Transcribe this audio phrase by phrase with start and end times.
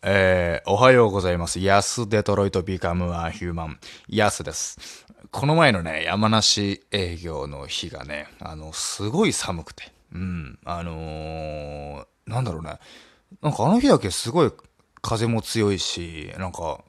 [0.00, 1.58] えー、おはようございます。
[1.58, 3.80] ヤスデトロイトビカムアヒューマン。
[4.08, 5.04] ヤスです。
[5.32, 9.90] この前のね、山梨営業の日がね、あの、すごい寒くて。
[10.14, 10.58] うん。
[10.64, 12.78] あのー、なんだろうね。
[13.42, 14.52] なんかあの日だけすごい
[15.02, 16.84] 風も強いし、なんか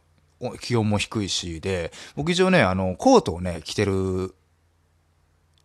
[0.62, 4.36] 気温も低いし、で、僕一応ね、あの、コートをね、着てる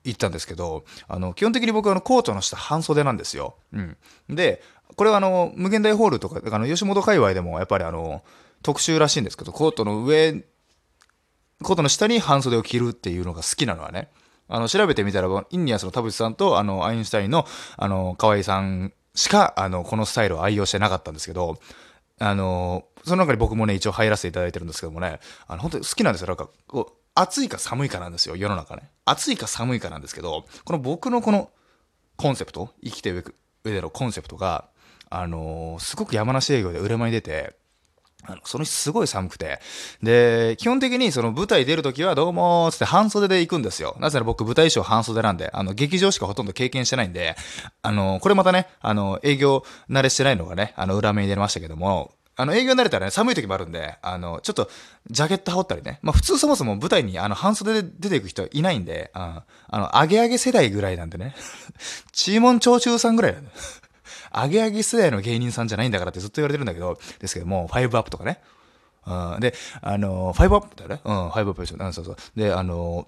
[0.04, 3.56] 行ったんですけど、あの、基本的に僕はあの、コートの下半袖なんですよ。
[3.72, 3.96] うん。
[4.28, 4.62] で、
[4.96, 8.22] これはあの、無限大ホールとか、あの、吉本界隈でもやっぱりあの、
[8.62, 10.44] 特集らしいんですけど、コートの上、
[11.62, 14.08] コートの下に半袖を着るっていうのが好きなのはね、
[14.48, 21.58] あの、調べてみたら、インニアスの田淵さんと、あの、アインシュタインの、あの、河合さんしか、あの、このスタイルを愛用してなかったんですけど、
[22.18, 26.28] あの、その中に僕もね、一応入らせていただいてるんですけどもね、あの、本当に好きなんですよ。
[26.28, 28.90] なんか、こう、暑いか寒いかなんですよ、世の中ね。
[29.04, 31.50] 暑いか寒いかなんですけど、この僕のこの
[32.16, 34.68] コンセプト、生きていく上でのコンセプトが、
[35.20, 37.54] あのー、すごく山梨営業で売れ間に出て、
[38.26, 39.60] あの、その日すごい寒くて。
[40.02, 43.96] で、基本的にその舞台出るときはどうもーつって半袖で行くんですよ。
[44.00, 47.36] なぜなら僕舞台衣装半袖なんで、あの、劇場しかほとんど経験してないんで、
[47.82, 54.68] あの、これまたね、あの、営業慣れしてないのがね、あの、裏目に出ましたけども、あの、営業慣れたらね、寒い時もあるんで、あの、ちょっと、
[55.08, 56.00] ジャケット羽織ったりね。
[56.02, 61.36] まあ、普通そもそも舞台に、あの、半袖で出ていく人いないんで、ああの、アゲアゲ世代ぐらいなんでね。
[62.10, 63.50] チーモン長中さんぐらいなんで。
[64.40, 68.40] アゲアゲ世代の芸人さんじゃないんだからってずっと言われてるんだけど、ですけども、ファイブアップとかね。
[69.06, 71.00] うん、で、あの、ファイブアップだよね。
[71.04, 71.76] うん、ファイブアップでしょ。
[71.78, 72.16] うん、そうそう。
[72.34, 73.06] で、あの、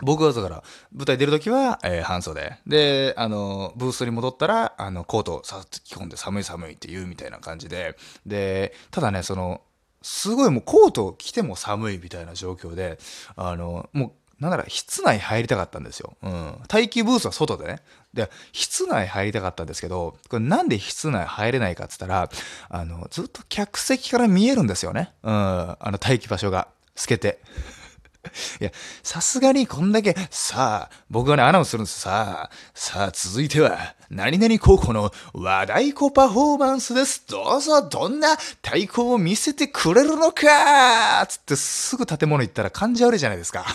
[0.00, 2.58] 僕はだから、舞台出るときは、えー、半袖。
[2.66, 9.62] で、あの、ブースに戻ったら、あの、コートさ着込んで寒い寒いって言うみたいな感じで、で、ただね、その、
[10.02, 12.98] すごいもうコート着ても寒いみたいな状況で、
[13.34, 16.16] あの、もう、なんなら室内入りたかったんですよ。
[16.22, 16.58] うん。
[16.72, 17.80] 待機ブースは外でね。
[18.14, 22.30] で、室内入りたかったんですけど、これなんで室内入れないかって言ったら、
[22.68, 25.12] あの、ずっと客席から見えるんですよね。
[25.22, 25.32] うん。
[25.32, 27.40] あの待機場所が透けて。
[28.60, 28.70] いや、
[29.02, 32.00] さすがにこんだけ、さあ、僕がね、アナウンスするんです。
[32.00, 37.24] さあ、さあ、続いては、何々高校の和太鼓パフォーマンスです。
[37.28, 43.66] どうぞ、どんな太鼓を見せてくれるのかつってすぐ建物行ったら感じ悪いじゃないですか。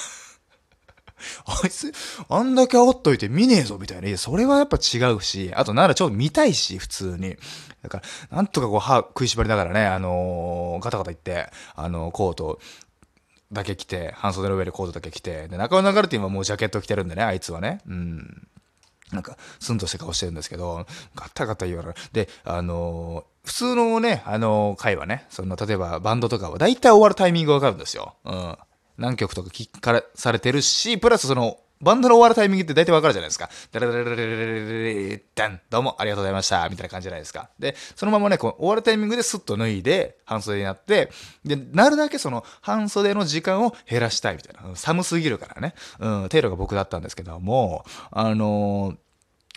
[1.46, 1.94] あいつ、
[2.30, 4.08] あんだけ煽っといて見ねえぞ、みたいな。
[4.08, 7.38] いや、それはやっぱ違うし、あとならちょっと見たいし、普通に。
[7.82, 12.60] だから、なんとかこう歯食いしばりながらね、あのー、ガタガタ言って、あのー、コート、
[13.54, 17.80] だけ着て、半袖の上でコートだけ着て、で、中尾流れて今もうジャケット着てるんでね、あいつはね。
[17.88, 18.48] うん。
[19.12, 21.96] なんか、スンとして顔してるんですけど、ガタガタ言われる。
[22.12, 28.16] で、あのー、普通のね、あのー、会話ね、その、例えばバンドとかは大体終わるタイミングわかるんですよ。
[28.26, 28.58] うん。
[28.98, 33.50] 何曲とか聞かされてるし、プラスその、バンドの終わるタイミングって大体わかるじゃないですか。
[33.74, 37.50] ダラダラダラダラダダンどうもありがとうございましたみたいな感じじゃないですか。
[37.60, 41.12] で、そのままね、こう終わるタイミングでスッと脱いで、半袖になって、
[41.44, 44.76] で、なるだけその半袖の時間を減らしたいみたいな。
[44.78, 45.74] 寒すぎるからね。
[46.00, 48.98] うん、テイロが僕だったんですけども、あのー、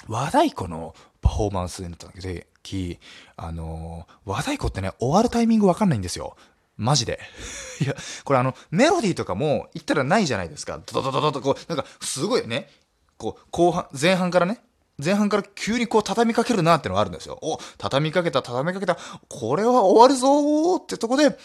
[0.09, 2.99] 和太鼓のパフォーマンスになった時、
[3.37, 6.37] あのー、和太鼓ってね、終わるタイミングわかんないんですよ。
[6.77, 7.21] マジで。
[7.81, 7.95] いや、
[8.25, 10.81] これあの、メロディーとかも言ったらないじゃないですか。
[10.93, 12.71] ドドドドドこう、なんか、すごいね、
[13.17, 14.61] こう、後半、前半からね、
[15.03, 17.39] 前半から急にこう畳みかけるなってのがあるんですよ。
[17.43, 18.97] お、畳みかけた、畳みかけた、
[19.29, 21.37] これは終わるぞーってとこで、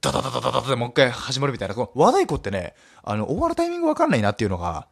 [0.00, 4.86] ダダダダダダダでもう一回始まるみたいな、この和太鼓ってね、あの、終わるタイミングわかんないなっていうのが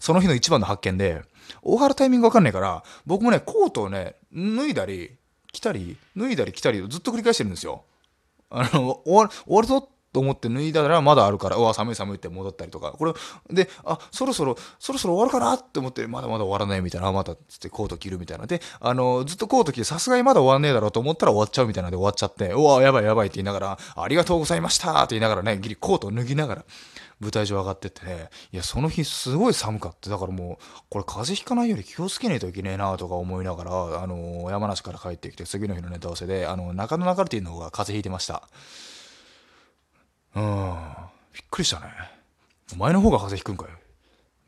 [0.00, 1.22] その日の一番の発見で、
[1.62, 5.16] 終わるタイミングわかんないから、僕もね、コートをね、脱いだり、
[5.52, 7.84] 着たり、脱いだり着たりずっと繰り返してるんですよ。
[8.50, 13.12] あの、終わる、終わるぞと思って脱いだらまだあるから、うわ、寒い寒いって戻ったりとか、これ、
[13.50, 18.46] で、あ、そろそろ、そろそろ終わるかなって思って、まだまだ終わらないみたいな、まだつってコート着るみたいな。
[18.46, 26.64] で、あの、ずっとコート着て、さすがにまだ終わんねえだろうと思ったら終わっちゃうみたいなので終わっちゃって、うわ、やばいやばいって言いながら、ありがとうございましたって言いながらね、ギリコート脱ぎながら、
[27.20, 30.08] 舞台上上がってて、いや、その日すごい寒かった。
[30.08, 38.48] だからもう、これ風邪ひかないように気をつけないといけねえなとか思いながら、あの、山梨から帰ってきて、次の日のネタ合わせで、あの、中野流れていうの方が風邪ひいてました。
[40.36, 40.74] うん。
[41.32, 41.86] びっくりしたね。
[42.72, 43.78] お前の方が風邪ひくんかよ。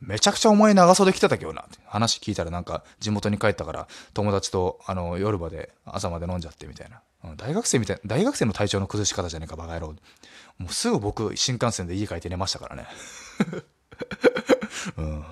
[0.01, 1.79] めちゃくちゃお前長袖着てたけどなって。
[1.87, 7.03] 話聞いたらなんか地元に帰ったから友達とあの夜まで朝まで飲んじゃってみたいな。
[7.37, 9.95] 大学生みたい大学生の体調の崩し方じゃねえかバカ野郎。
[10.59, 12.87] もうすぐ僕新幹線で家帰って寝ましたからね。
[14.97, 15.25] うん。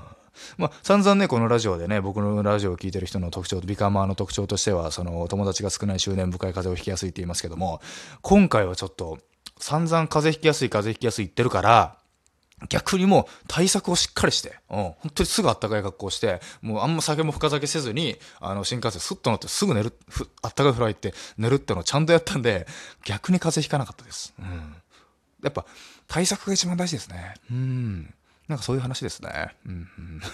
[0.56, 7.80] まあ、散々ね、このラジオでね、僕のラジオを聴いてる人の特徴、ビカマーの特徴としては、その、友達が少ない周年深い風邪をひきやすいって言いますけども、
[8.22, 9.18] 今回はちょっと、
[9.58, 11.97] 散々風邪ひきやすい風邪ひきやすい言ってるから、
[12.68, 19.92] 逆にもう対策をしっかりして、うん、本当にすぐあったかい格好をして、もうあんま酒も深酒せずに、あの、新幹線スッと乗ってすぐ寝る、
[20.42, 22.66] あったかい風呂入って寝るってのをちゃんとやったんで、
[23.04, 24.34] 逆に風邪ひかなかったです。
[24.38, 24.74] うん。
[25.42, 25.66] やっぱ、
[26.08, 27.34] 対策が一番大事ですね。
[27.50, 28.14] うん。
[28.48, 29.54] なんかそういう話ですね。
[29.66, 30.20] うん、うん。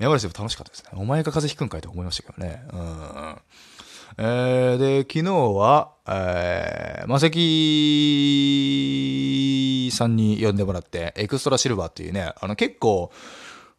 [0.00, 0.90] 山梨でも楽しかったですね。
[0.94, 2.66] お前が風邪ひくんかいと思いましたけどね。
[2.72, 3.40] うん。
[4.16, 7.40] えー、で、昨日は、えー、マセキ
[9.92, 13.10] さんに呼んでもらって、エクストラシルバーっていうね、あの結構、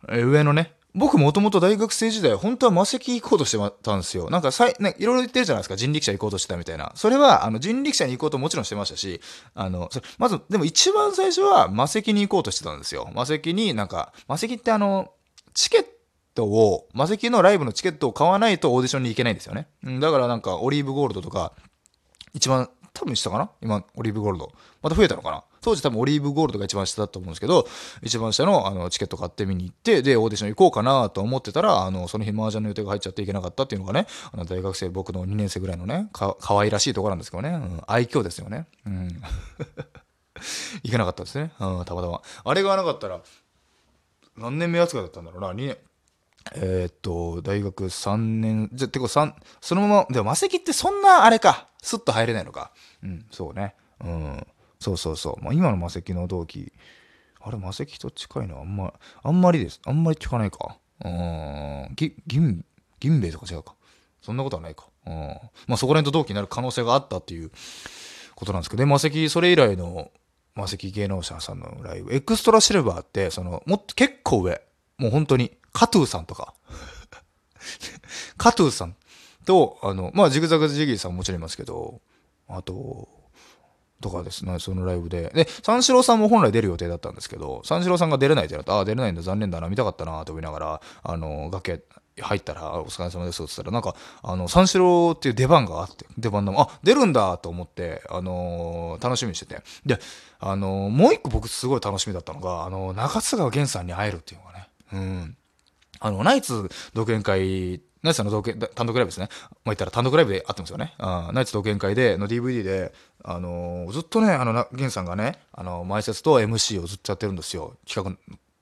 [0.09, 4.29] えー上のね、僕もともと大学生時代、本当はマセキ行こうとしてたんですよ。
[4.29, 5.75] なんかさい、ね、いろいろ言ってるじゃないですか。
[5.75, 6.93] 人力車行こうとしてたみたいな。
[6.95, 9.19] それは、あの、人力車に行こうともちろんしてましたし、
[9.55, 13.09] あの、まず、でも一番最初はマセキに行こうとしてたんですよ。
[13.13, 15.11] マセキになんか、マセキってあの、
[15.53, 15.94] チケット
[16.35, 19.67] トを、マセキのライブのチケットを買わないとオーディションに行けないんですよね。
[19.83, 21.53] うんだからなんか、オリーブゴールドとか、
[22.33, 23.49] 一番、多分下かな？
[23.61, 24.51] 今、オリーブゴールド。
[24.81, 25.43] また増えたのかな？
[25.61, 27.67] 当時多分オリーブゴールドが一番下だと思うんですけど、
[28.03, 38.67] 一番下のあのチケット買って見に行って、で、オーディション行こうかなと思ってたら、あの、その日麻雀の予定が入っちゃっていけなかったっていうのがね、あの大学生、僕の2年生ぐらいのね、か、可愛らしいところなんですけどね、うん、愛嬌ですよね。
[38.85, 39.21] うん。
[40.83, 41.51] 行けなかったですね。
[41.59, 42.21] うん、たまたま。
[42.43, 43.19] あれがなかったら、
[44.37, 45.77] 何年目扱いだったんだろうな、2年。
[46.53, 52.71] えーっと、大学3年、じゃ、てか3、そのまま、でも、マセキってそんなあれか、スッと入れないのか。
[53.03, 53.75] うん、そうね。
[54.03, 54.47] うん、
[54.79, 55.43] そうそうそう。
[55.43, 56.71] まあ、今のマセキの同期、
[57.41, 58.93] あれ、マセキと近いのはあんま、
[59.23, 59.79] あんまりです。
[59.85, 60.77] あんまり聞かないか。
[61.03, 62.65] うん、ぎ、銀、
[62.99, 63.75] 銀兵衛とか違うか。
[64.21, 64.87] そんなことはないか。
[65.05, 65.13] うん。
[65.67, 67.51] まあ、そこら辺と同期になる可能性があったっていう
[68.35, 70.11] ことなんですけど、で、マセキ、それ以来の、
[70.55, 74.61] マセキ芸能者さんのライブ、エクストラシルバーって、その、もっと結構上、
[74.97, 76.53] もう本当に、カトゥーさんとか、
[78.37, 78.95] カトゥーさん
[79.45, 81.99] と、あの、まあ、ジグザグジギーさんももちろんいますけど、
[82.47, 83.09] あと、
[84.01, 85.31] とかですね、そのライブで。
[85.35, 91.81] で、三四郎さんも本来出る予定だったんですけど、三四郎さんが出れないってなって、ああ、出れないんだ、残念だな、見たかったな、と思いながら、あの、崖
[92.21, 99.61] 入ったら、お疲れ様です、って言ったら、なんか、あの、三四郎っていう出番があって、出番の、あ、出るんだ、と思って、あのー楽しみにしてて。
[99.85, 99.99] で、
[100.39, 105.37] あのーもう一個僕すごい楽しみだったのが、あの中津川源さんに会えるっていうのがね、うん。
[105.99, 109.29] あの、ナイツ独演会、ナイツさんの独演単独ライブですね。
[109.41, 110.93] まあ、言ったら単独ライブで会ってますよね。
[110.97, 112.93] あナイツ独演会で、の DVD で、
[113.23, 117.77] あのーずっとね、あの、ゲンさんがね、あの、前説と MC をずっとやってるんですよ。
[117.87, 118.15] 企画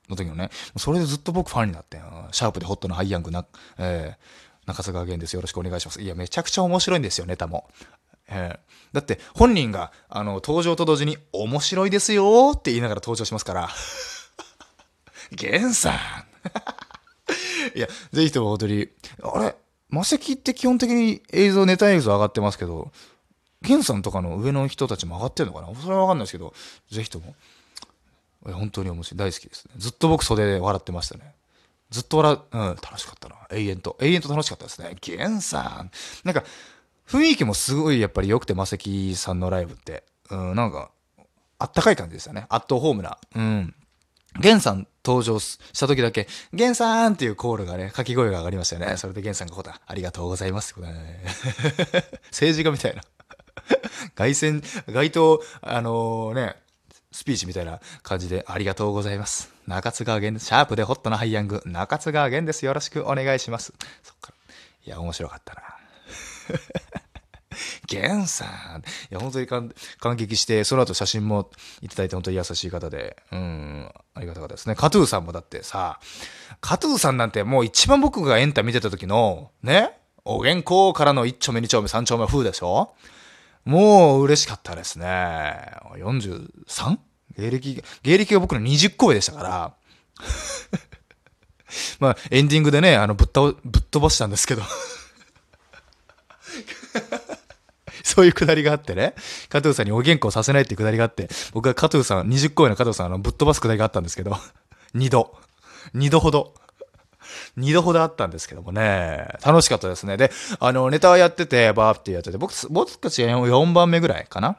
[0.08, 0.50] の時のね。
[0.76, 2.00] それでずっと僕ファンになって、
[2.32, 3.46] シャープでホットなハイヤングな、
[3.78, 5.34] えー、中津川源です。
[5.34, 6.00] よろしくお願いします。
[6.00, 7.68] いや、めちゃくちゃ面白いんですよ、ネタも。
[8.28, 13.68] えーだって、本人が、あの、登場と同時に、面白いですよって言いながら登場しますから。
[15.32, 15.94] ゲンさん
[17.74, 18.88] いや、ぜひとも本当に、
[19.22, 19.56] あれ、
[19.90, 22.92] マセキって基本的に映像、ネタ映像上がってますけど、
[23.62, 25.74] ゲンさんとかの上の人たちも上がってるのかな？
[25.74, 26.52] それはわかんないですけど、
[26.90, 27.34] ぜひとも。
[28.42, 29.18] 本当に面白い。
[29.18, 29.72] 大好きですね。
[29.78, 31.34] ずっと僕袖で笑ってましたね。
[31.90, 33.36] ずっと笑う、うん、楽しかったな。
[33.50, 33.96] 永遠と。
[34.00, 34.96] 永遠と楽しかったですね。
[35.00, 35.90] ゲンさん。
[36.24, 36.44] なんか、
[37.08, 40.04] 雰囲気もすごいやっぱり良くて、マセキさんのライブって。
[40.30, 40.90] うん、なんか、
[41.58, 42.46] あったかい感じでしたね。
[42.50, 43.16] アットホームな。
[43.34, 43.74] うん。
[44.40, 48.96] ゲンさん登場した時だけ、ゲンさんっていうコールがね、掛け声が上がりましたよね。
[48.96, 51.22] それでゲンさんが答え、ありがとうございますことだね。
[52.32, 53.02] 政治家みたいな。
[54.16, 56.56] 外線、街頭、あのね、
[57.12, 59.52] スピーチみたいな感じで、ありがとうございます。
[59.66, 62.64] 中津川源、シャープでホットなハイヤング、中津川源です。
[62.64, 63.72] よろしくお願いします。
[64.02, 64.54] そっから。
[64.86, 65.62] いや、面白かったな。
[67.86, 68.48] ゲンさん。
[68.78, 69.72] いや、本当に感
[70.16, 71.50] 激して、その後写真も
[71.82, 74.74] いただいて本当に優しい方で、うん、ありがたかったですね。
[74.74, 75.98] カトゥーさんもだってさ、
[76.60, 82.94] カトゥーさんなんてもう一番僕がエンタ見てた時の、ね、お元気からの1丁目2丁目3丁目風でしょ？
[83.64, 85.72] もう嬉しかったですね。
[85.96, 86.98] 43?
[87.38, 89.74] 芸歴、芸歴が僕の20個上でしたから、
[91.98, 94.62] まあ、エンディングでね、あの、ぶっ倒、ぶっ飛ばしたんですけど、
[98.14, 99.14] そういうくだりがあってね、
[99.48, 104.36] 加藤さんにお元気をさせないっていうくだりがあって、僕は加藤さん、20個上の加藤さん、あの、ぶっ飛ばすくだりがあったんですけど、
[104.94, 105.34] 2度。
[105.96, 106.54] 2度ほど。
[107.58, 110.16] 2度ほどあったんですけどもね、楽しかったですね。
[110.16, 110.30] で、
[110.60, 114.58] あの、ネタやってて、バーってやってて、僕、僕たち4番目ぐらいかな。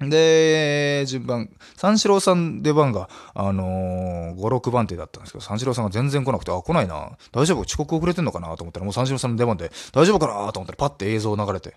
[0.00, 7.18] で、順番、三四郎さん出番が、あのー、5、6番手だったんですけど、三四郎さんが全然来なくて、あ、来ないな。
[7.32, 7.60] 大丈夫？
[7.60, 8.56] 遅刻遅れてんのかな？
[8.56, 10.50] と思ったら、もう三四郎さんの出番で、大丈夫かな？
[10.52, 11.74] と思ったら、パッて映像流れて、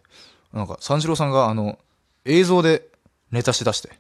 [0.54, 1.80] なんか、三四郎さんが、あの、
[2.26, 2.88] 映像で
[3.32, 3.92] ネタしだして、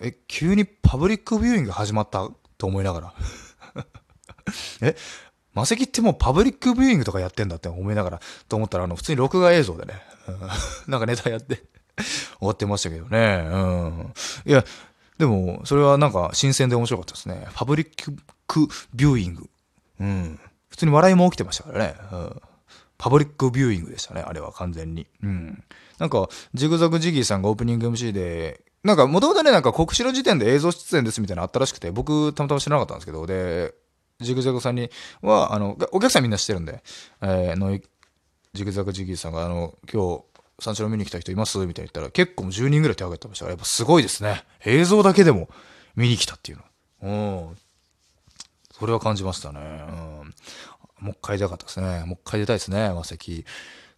[0.00, 2.28] え、急にパブリックビューイング始まった
[2.58, 3.14] と思いながら。
[4.82, 4.96] え
[5.54, 10.40] マセキってもうパブリックビューイングとかやってんだって思いながら、と思ったら、あの、普通に録画映像でね、うん
[10.90, 11.62] なんかネタやって、
[12.38, 13.46] 終わってましたけどね。
[13.50, 14.14] うん。
[14.44, 14.64] いや、
[15.18, 17.46] でも、それはなんか新鮮で面白かったですね。
[17.54, 17.88] パブリッ
[18.46, 19.48] クビューイング。
[20.00, 20.40] うん。
[20.68, 21.94] 普通に笑いも起きてましたからね。
[22.12, 22.42] うん。
[22.98, 25.06] パブリックビューイングでしたね、あれは完全に。
[25.22, 25.64] うん。
[25.98, 33.74] なんか、ジグザグジギーさんがオープニング MC で、なんか、もともとね、なんか国試の時点で映像出演ですみたいなのあったらしくて、僕、たまたま知らなかったんですけど、で、
[34.20, 34.90] ジグザグさんに
[35.22, 36.82] は、あの、お客さんみんな知ってるんで、
[37.22, 37.78] えー、の、
[38.52, 40.24] ジグザグジギーさんが、あの、今日、
[40.60, 44.44] 三四郎見に来た人いますみたいに言ったら、結構10人ぐらい手挙げてました、やっぱすごいですね。
[44.64, 45.48] 映像だけでも
[45.96, 46.58] 見に来たっていう
[47.02, 47.48] の。
[47.48, 47.56] うん。
[48.78, 49.60] それは感じましたね。
[49.60, 49.92] う
[50.26, 50.34] ん。
[51.04, 52.04] もう一回出たかったですね。
[52.06, 53.44] もう一回出たいですね、和石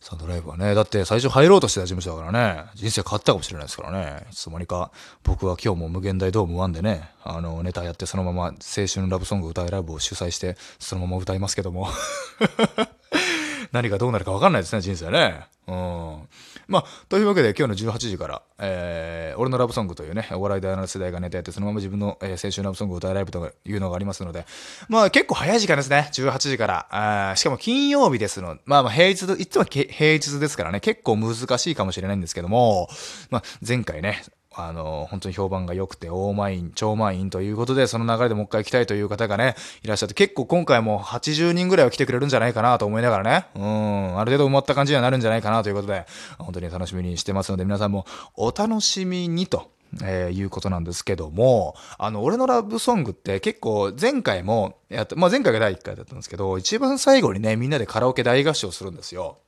[0.01, 0.75] さんドライブはね。
[0.75, 4.27] だって最初入ろうとしてた事務所だからね、人生変わったかもしれないですからね。
[4.31, 4.91] いつの間にか
[5.23, 8.53] 僕は今日も無限大ドーム1でね、あの、ネタやってそのまま青
[8.93, 11.89] 春ラブソング歌いライブを主催して、そのまま歌いますけども。
[13.73, 15.47] 何がどうなるか分かんないですね、人生ね。
[15.69, 16.29] うん。
[16.69, 24.47] まあ、というわけで今日の18時から、えー、俺のラブソングというね、お笑い大の世代がネタやって、そのまま自分の、えー、青春ラブソングを歌いライブというのがありますので、
[24.89, 27.31] まあ結構早い時間ですね、18時から。
[27.31, 32.89] あしかも金曜日ですの、まあまあ平日、いつも平日ですからね、結構難しいかもしれないんですけども、
[33.31, 34.23] まあ前回ね、
[34.59, 46.07] あの、本当に評判が良くて、大満員、超満員ということで、その流れでもう一回来たいという方がね、いらっしゃって、結構今回も80人ぐらいは来てくれるんじゃないかなと思いながらね、うん、ある程度埋まった感じにはなるんじゃないかなということで、
[46.39, 49.71] 本当に楽しみにしてますので、皆さんもお楽しみにと。
[50.03, 59.39] えー、いうことなんですけども、あの、俺のラブソングって結構前回もやった、まあ、前回が第1回だったんですけど、一番最後にね、みんなでカラオケ大合唱するんですよ。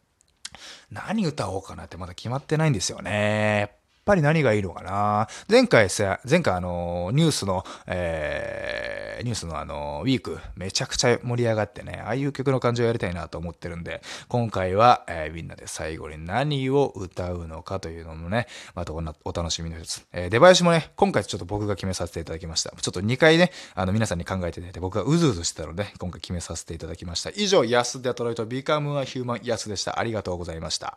[0.91, 3.78] 何歌おうかなってまだ決まってないんですよね。
[4.09, 20.07] ぱり何がいいのかな前回さ、前回あの、ニュースの、えー、ニュースのあの、ウィーク、めちゃくちゃ盛り上がってね、ああいう曲の感じをやりたいなと思ってるんで、今回は、えー、みんなで最後に何を歌うのかというのもね、またお楽しみの一つ。
[20.13, 22.71] えー、出囃子もね、今回ちょっと僕が決めさせていただきました。
[22.71, 27.31] ちょっと2回ね、あの、皆さんに考えていただいて、僕がうずうずしてたので、今回決めさせていただきました。
[27.37, 29.99] 以上、安デトロイトビカムはヒューマン安でした。
[29.99, 30.97] ありがとうございました。